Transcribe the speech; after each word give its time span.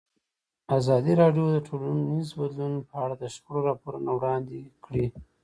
ازادي 0.77 1.13
راډیو 1.21 1.45
د 1.51 1.57
ټولنیز 1.67 2.27
بدلون 2.39 2.73
په 2.89 2.95
اړه 3.03 3.15
د 3.17 3.23
شخړو 3.33 3.59
راپورونه 3.69 4.09
وړاندې 4.13 4.59
کړي. 4.85 5.05